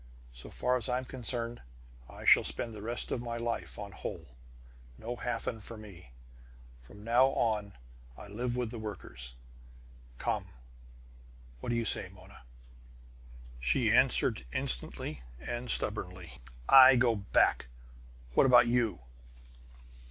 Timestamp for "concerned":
1.05-1.61